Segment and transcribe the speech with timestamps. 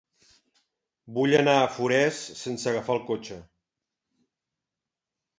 [1.17, 3.37] Vull anar a Forès sense agafar el cotxe.